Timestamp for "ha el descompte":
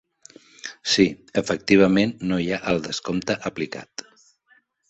2.57-3.39